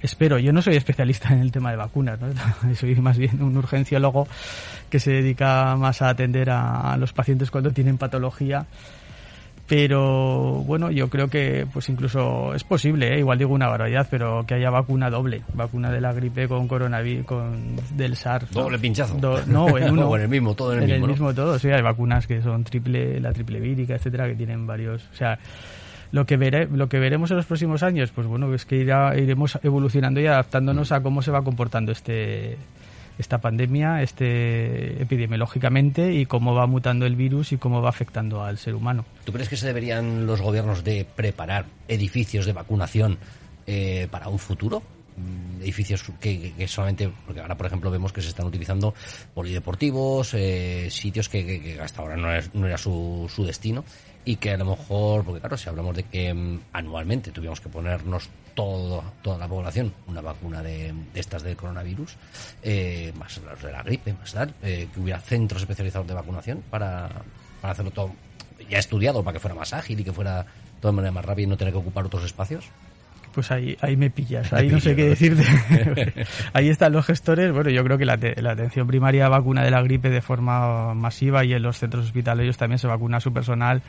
[0.01, 2.29] Espero, yo no soy especialista en el tema de vacunas, ¿no?
[2.75, 4.27] soy más bien un urgenciólogo
[4.89, 8.67] que se dedica más a atender a los pacientes cuando tienen patología
[9.67, 13.19] pero bueno yo creo que pues incluso es posible ¿eh?
[13.21, 15.43] igual digo una barbaridad pero que haya vacuna doble.
[15.55, 19.17] Vacuna de la gripe con coronavirus con del SARS doble pinchazo.
[19.47, 20.15] No en uno.
[20.17, 21.59] En el mismo todo en el en mismo, el mismo todo.
[21.59, 25.39] Sí hay vacunas que son triple la triple vírica etcétera que tienen varios o sea
[26.13, 29.17] lo que veré, lo que veremos en los próximos años pues bueno es que irá,
[29.17, 32.57] iremos evolucionando y adaptándonos a cómo se va comportando este
[33.19, 38.59] esta pandemia este epidemiológicamente y cómo va mutando el virus y cómo va afectando al
[38.59, 39.05] ser humano.
[39.25, 43.19] ¿Tú crees que se deberían los gobiernos de preparar edificios de vacunación
[43.67, 44.83] eh, para un futuro?
[45.17, 48.95] Mm, edificios que, solamente, porque ahora por ejemplo vemos que se están utilizando
[49.33, 53.85] polideportivos, eh, sitios que, hasta ahora no no era su, su destino
[54.25, 57.69] y que a lo mejor, porque claro, si hablamos de que mm, anualmente tuviéramos que
[57.69, 62.17] ponernos todo, toda la población una vacuna de, estas del coronavirus,
[62.63, 66.63] eh, más los de la gripe, más tal, eh, que hubiera centros especializados de vacunación
[66.71, 67.11] para,
[67.61, 68.13] para hacerlo todo
[68.69, 70.47] ya estudiado, para que fuera más ágil y que fuera
[70.81, 72.71] todo de manera más rápida y no tener que ocupar otros espacios.
[73.35, 75.43] Pues ahí, ahí me pillas, ahí no sé qué decirte.
[76.53, 77.53] ahí están los gestores.
[77.53, 81.45] Bueno, yo creo que la, la, atención primaria vacuna de la gripe de forma masiva
[81.45, 83.83] y en los centros hospitalarios también se vacuna a su personal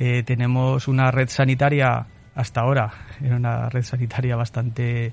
[0.00, 2.90] eh, tenemos una red sanitaria hasta ahora,
[3.22, 5.12] era una red sanitaria bastante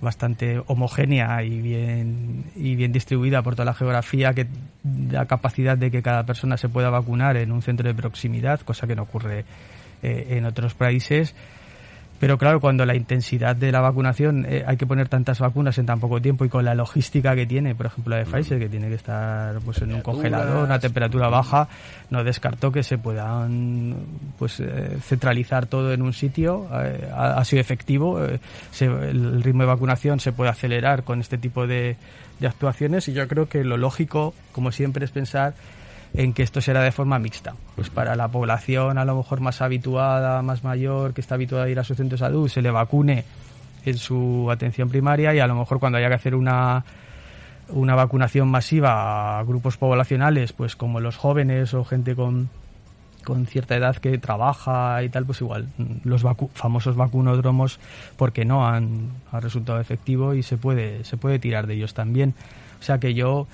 [0.00, 4.46] bastante homogénea y bien y bien distribuida por toda la geografía que
[4.82, 8.86] da capacidad de que cada persona se pueda vacunar en un centro de proximidad, cosa
[8.86, 9.44] que no ocurre
[10.02, 11.34] eh, en otros países
[12.20, 15.86] pero claro, cuando la intensidad de la vacunación, eh, hay que poner tantas vacunas en
[15.86, 18.68] tan poco tiempo y con la logística que tiene, por ejemplo la de Pfizer, que
[18.68, 21.68] tiene que estar pues en un congelador, una temperatura baja,
[22.10, 23.96] no descartó que se puedan
[24.38, 26.68] pues eh, centralizar todo en un sitio.
[26.72, 31.96] Eh, ha, sido efectivo, el ritmo de vacunación se puede acelerar con este tipo de,
[32.38, 35.54] de actuaciones y yo creo que lo lógico, como siempre, es pensar
[36.14, 37.54] en que esto será de forma mixta.
[37.74, 41.68] Pues para la población a lo mejor más habituada, más mayor, que está habituada a
[41.68, 43.24] ir a su centro de salud, se le vacune
[43.84, 46.84] en su atención primaria y a lo mejor cuando haya que hacer una
[47.68, 52.50] una vacunación masiva a grupos poblacionales, pues como los jóvenes o gente con,
[53.24, 55.68] con cierta edad que trabaja y tal, pues igual
[56.04, 57.80] los famosos vacunódromos,
[58.16, 62.34] porque no han, han resultado efectivo y se puede se puede tirar de ellos también.
[62.80, 63.46] O sea que yo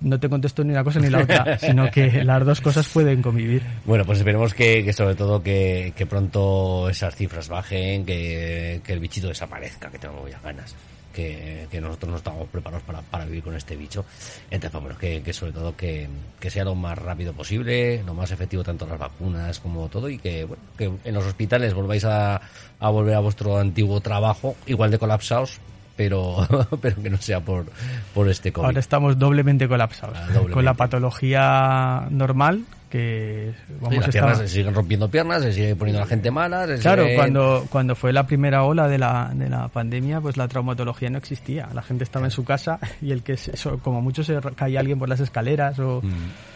[0.00, 3.22] no te contesto ni una cosa ni la otra, sino que las dos cosas pueden
[3.22, 3.62] convivir.
[3.84, 9.90] Bueno, pues esperemos que, sobre todo que, pronto esas cifras bajen, que, el bichito desaparezca,
[9.90, 10.74] que tengo ya ganas.
[11.12, 14.04] Que, nosotros no estamos preparados para, para vivir con este bicho.
[14.50, 16.08] Entonces, pues, bueno, que, sobre todo que,
[16.48, 20.44] sea lo más rápido posible, lo más efectivo tanto las vacunas como todo y que,
[20.44, 22.40] bueno, que en los hospitales volváis a,
[22.78, 25.58] a volver a vuestro antiguo trabajo, igual de colapsados,
[25.96, 26.46] pero,
[26.80, 27.66] pero que no sea por,
[28.14, 28.66] por este COVID.
[28.66, 30.16] Ahora estamos doblemente colapsados.
[30.18, 35.74] Ah, con la patología normal, que vamos las piernas, se siguen rompiendo piernas, se sigue
[35.74, 36.66] poniendo la gente mala.
[36.80, 41.10] claro, cuando, cuando fue la primera ola de la, de la pandemia, pues la traumatología
[41.10, 41.68] no existía.
[41.74, 43.36] La gente estaba en su casa y el que,
[43.82, 46.02] como mucho se caía alguien por las escaleras o...
[46.02, 46.55] Mm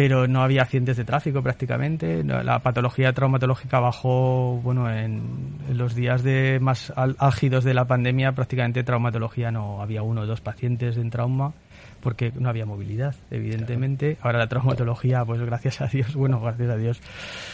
[0.00, 2.24] pero no había accidentes de tráfico prácticamente.
[2.24, 8.82] La patología traumatológica bajó, bueno, en, los días de más álgidos de la pandemia prácticamente
[8.82, 11.52] traumatología no había uno o dos pacientes en trauma
[12.00, 14.16] porque no había movilidad, evidentemente.
[14.22, 17.02] Ahora la traumatología, pues gracias a Dios, bueno, gracias a Dios,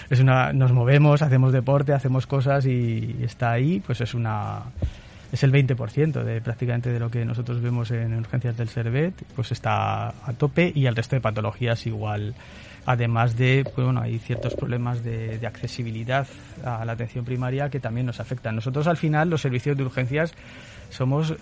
[0.09, 4.62] es una, nos movemos, hacemos deporte, hacemos cosas y está ahí, pues es una
[5.32, 9.52] es el 20% de prácticamente de lo que nosotros vemos en urgencias del Servet, pues
[9.52, 12.34] está a tope y el resto de patologías igual.
[12.86, 16.26] Además de, pues bueno, hay ciertos problemas de, accesibilidad
[16.64, 18.54] a la atención primaria que también nos afectan.
[18.54, 20.32] Nosotros al final, los servicios de urgencias,
[20.90, 21.34] somos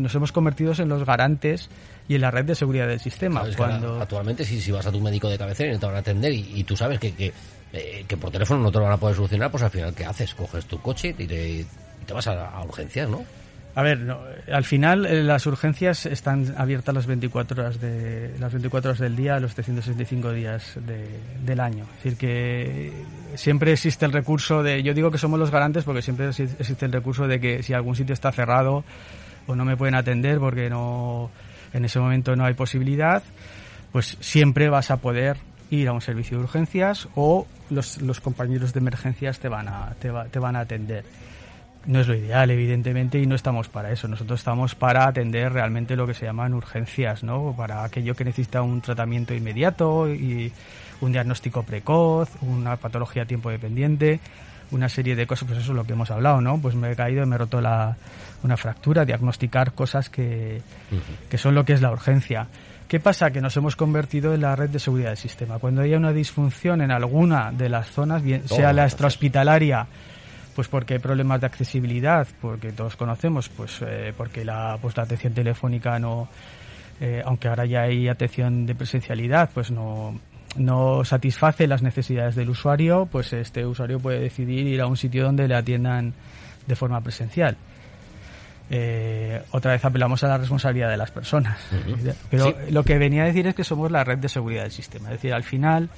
[0.00, 1.68] nos hemos convertido en los garantes
[2.08, 3.42] y en la red de seguridad del sistema.
[3.56, 4.00] cuando...
[4.00, 6.32] Actualmente, si, si vas a tu médico de cabecera y no te van a atender
[6.32, 7.32] y, tú sabes que, que,
[7.72, 10.04] eh, que, por teléfono no te lo van a poder solucionar, pues al final, ¿qué
[10.04, 10.34] haces?
[10.34, 11.66] Coges tu coche y te,
[12.06, 13.24] te vas a, urgencias, ¿no?
[13.74, 14.16] A ver,
[14.50, 19.14] al final eh, las urgencias están abiertas las 24 horas de las 24 horas del
[19.16, 20.78] día, los 365 días
[21.44, 21.84] del año.
[21.98, 22.92] Es decir que
[23.34, 26.92] siempre existe el recurso de, yo digo que somos los garantes porque siempre existe el
[26.92, 28.82] recurso de que si algún sitio está cerrado
[29.46, 31.30] o no me pueden atender porque no
[31.74, 33.22] en ese momento no hay posibilidad,
[33.92, 35.36] pues siempre vas a poder
[35.70, 39.94] ir a un servicio de urgencias o los, los compañeros de emergencias te van a
[40.00, 41.04] te, te van a atender
[41.86, 44.08] no es lo ideal, evidentemente, y no estamos para eso.
[44.08, 47.54] Nosotros estamos para atender realmente lo que se llaman urgencias, ¿no?
[47.56, 50.52] Para aquello que necesita un tratamiento inmediato y
[51.00, 54.20] un diagnóstico precoz, una patología a tiempo dependiente,
[54.72, 56.58] una serie de cosas, pues eso es lo que hemos hablado, ¿no?
[56.58, 57.96] Pues me he caído y me he roto la,
[58.42, 60.60] una fractura, diagnosticar cosas que,
[61.30, 62.48] que son lo que es la urgencia.
[62.88, 63.30] ¿Qué pasa?
[63.30, 65.58] Que nos hemos convertido en la red de seguridad del sistema.
[65.58, 69.86] Cuando haya una disfunción en alguna de las zonas, bien sea la extrahospitalaria,
[70.56, 75.02] pues porque hay problemas de accesibilidad, porque todos conocemos, pues eh, porque la, pues la
[75.02, 76.28] atención telefónica no,
[76.98, 80.18] eh, aunque ahora ya hay atención de presencialidad, pues no,
[80.56, 85.24] no satisface las necesidades del usuario, pues este usuario puede decidir ir a un sitio
[85.24, 86.14] donde le atiendan
[86.66, 87.58] de forma presencial.
[88.70, 91.60] Eh, otra vez apelamos a la responsabilidad de las personas.
[92.30, 95.10] Pero lo que venía a decir es que somos la red de seguridad del sistema.
[95.10, 95.90] Es decir, al final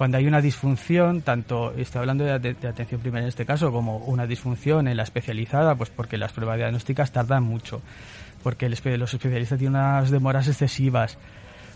[0.00, 4.26] cuando hay una disfunción, tanto estoy hablando de, atención primaria en este caso, como una
[4.26, 7.82] disfunción en la especializada, pues porque las pruebas diagnósticas tardan mucho,
[8.42, 11.18] porque los especialistas tienen unas demoras excesivas,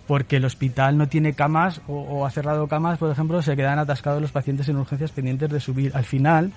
[0.06, 4.22] porque el hospital no tiene camas o, ha cerrado camas, por ejemplo, se quedan atascados
[4.22, 5.94] los pacientes en urgencias pendientes de subir.
[5.94, 6.50] Al final,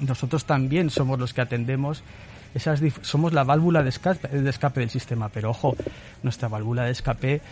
[0.00, 2.02] nosotros también somos los que atendemos
[2.54, 5.76] esas somos la válvula de escape, de escape del sistema, pero ojo,
[6.22, 7.42] nuestra válvula de escape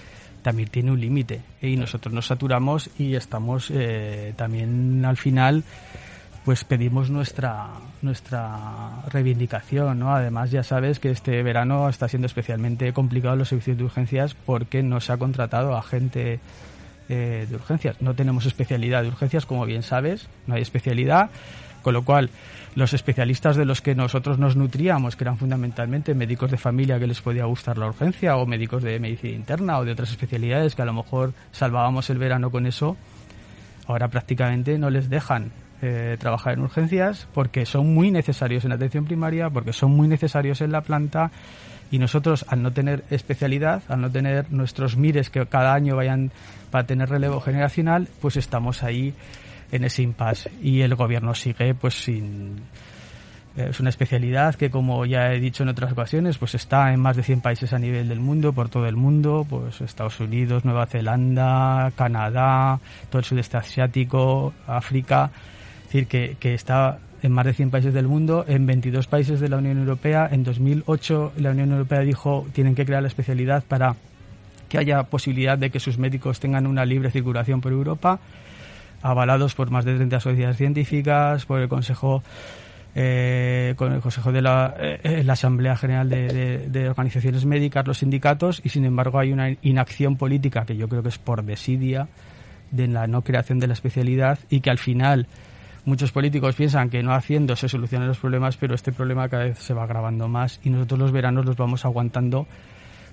[0.42, 5.64] también tiene un límite y nosotros nos saturamos y estamos eh, también al final
[6.44, 7.68] pues pedimos nuestra
[8.02, 13.78] nuestra reivindicación no además ya sabes que este verano está siendo especialmente complicado los servicios
[13.78, 16.40] de urgencias porque no se ha contratado a gente
[17.08, 18.00] eh, de urgencias.
[18.00, 21.30] No tenemos especialidad de urgencias como bien sabes no hay especialidad
[21.82, 22.30] con lo cual
[22.74, 27.06] los especialistas de los que nosotros nos nutríamos, que eran fundamentalmente médicos de familia que
[27.06, 30.82] les podía gustar la urgencia, o médicos de medicina interna o de otras especialidades que
[30.82, 32.96] a lo mejor salvábamos el verano con eso,
[33.86, 39.04] ahora prácticamente no les dejan eh, trabajar en urgencias porque son muy necesarios en atención
[39.04, 41.30] primaria, porque son muy necesarios en la planta
[41.90, 46.30] y nosotros al no tener especialidad, al no tener nuestros mires que cada año vayan
[46.70, 49.12] para tener relevo generacional, pues estamos ahí
[49.72, 50.50] en ese impasse.
[50.62, 52.60] Y el gobierno sigue pues sin
[53.56, 57.16] es una especialidad que como ya he dicho en otras ocasiones pues está en más
[57.16, 60.86] de 100 países a nivel del mundo por todo el mundo pues Estados Unidos Nueva
[60.86, 62.80] Zelanda Canadá
[63.10, 65.30] todo el sudeste asiático África.
[65.80, 69.38] Es decir que, que está en más de 100 países del mundo, en 22 países
[69.38, 70.28] de la Unión Europea.
[70.32, 73.96] En 2008 la Unión Europea dijo tienen que crear la especialidad para
[74.70, 78.18] que haya posibilidad de que sus médicos tengan una libre circulación por Europa
[79.02, 82.22] avalados por más de 30 sociedades científicas, por el Consejo
[82.94, 88.60] eh, con el Consejo de la, eh, la Asamblea General de, Organizaciones Médicas, los sindicatos,
[88.64, 92.08] y sin embargo hay una inacción política que yo creo que es por desidia
[92.70, 95.26] de la no creación de la especialidad y que al final
[95.84, 99.58] muchos políticos piensan que no haciendo se solucionan los problemas, pero este problema cada vez
[99.58, 102.46] se va agravando más y nosotros los veranos los vamos aguantando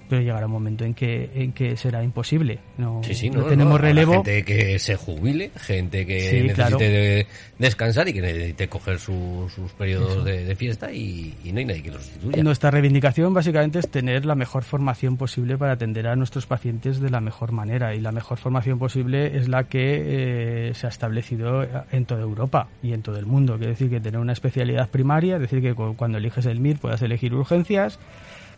[0.09, 2.59] pero llegará un momento en que, en que será imposible.
[2.77, 3.01] No,
[3.47, 4.23] tenemos relevo.
[4.23, 7.27] Gente que se jubile, gente que necesite
[7.59, 12.01] descansar y que necesite coger sus periodos de, fiesta y, no hay nadie que los
[12.03, 12.43] sustituya.
[12.43, 17.11] Nuestra reivindicación básicamente es tener la mejor formación posible para atender a nuestros pacientes de
[17.11, 21.67] la mejor manera y la mejor formación posible es la que eh, se ha establecido
[21.91, 23.57] en toda Europa y en todo el mundo.
[23.57, 27.01] Quiere decir que tener una especialidad primaria, es decir que cuando eliges el MIR puedas
[27.03, 27.99] elegir urgencias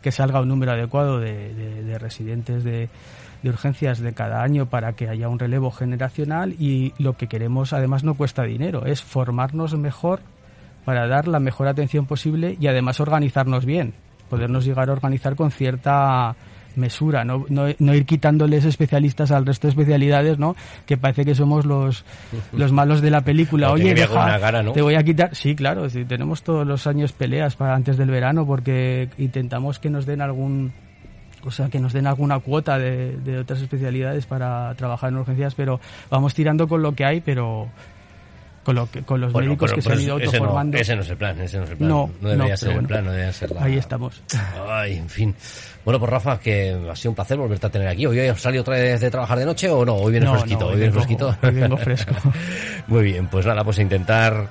[0.02, 2.90] que salga un número adecuado de, residentes de,
[3.44, 8.04] urgencias de cada año para que haya un relevo generacional y lo que queremos además
[8.04, 10.20] no cuesta dinero, es formarnos mejor
[10.86, 13.94] para dar la mejor atención posible y además organizarnos bien,
[14.30, 16.36] podernos llegar a organizar con cierta
[16.76, 20.56] mesura, no, no, no, ir quitándoles especialistas al resto de especialidades, ¿no?
[20.86, 22.06] Que parece que somos los,
[22.54, 23.72] los malos de la película.
[23.72, 25.36] Oye, te voy a quitar.
[25.36, 30.06] Sí, claro, tenemos todos los años peleas para antes del verano porque intentamos que nos
[30.06, 30.74] den algún
[31.44, 35.56] o sea, que nos den alguna cuota de, de otras especialidades para trabajar en urgencias,
[35.56, 37.68] pero vamos tirando con lo que hay, pero
[38.64, 40.78] con, lo que, con los médicos que se han ido autoformando.
[40.78, 41.90] Ese no, es el plan, ese no es el plan.
[41.90, 43.64] No, debería ser el plan, no debería ser la...
[43.64, 44.22] Ahí estamos.
[44.70, 45.36] Ay, en fin.
[45.84, 48.06] Bueno, pues Rafa, que ha sido un placer volverte a tener aquí.
[48.06, 49.96] ¿Hoy has salido otra vez de trabajar de noche o no?
[49.96, 51.36] Hoy viene fresquito, hoy, viene fresquito.
[51.42, 52.14] Hoy vengo fresco.
[52.88, 54.48] Muy bien, pues nada, pues a intentar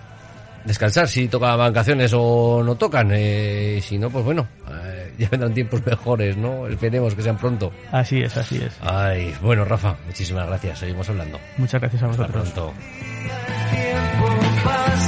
[0.64, 3.10] descansar si tocan vacaciones o no tocan.
[3.12, 6.66] Eh, si no, pues bueno, eh, ya vendrán tiempos mejores, ¿no?
[6.66, 7.72] Esperemos que sean pronto.
[7.92, 8.76] Así es, así es.
[8.80, 10.80] Ay, bueno, Rafa, muchísimas gracias.
[10.80, 11.38] Seguimos hablando.
[11.58, 12.48] Muchas gracias a vosotros.
[12.48, 12.74] Hasta pronto.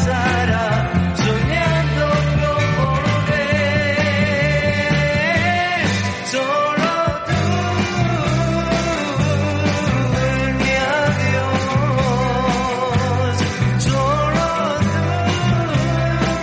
[0.02, 0.81] inside out.